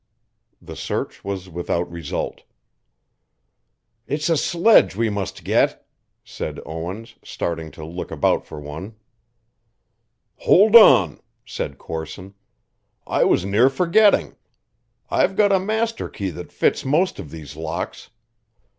[0.59, 2.41] The search was without result.
[4.07, 5.85] "It's a sledge we must get,"
[6.23, 8.95] said Owens, starting to look about for one.
[10.43, 12.33] "Hould on," said Corson,
[13.05, 14.35] "I was near forgetting.
[15.11, 18.09] I've got a master key that fits most of these locks.